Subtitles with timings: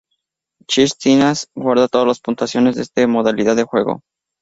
[0.67, 4.01] Chess Titans guarda todos las puntuaciones de esta modalidad de juego.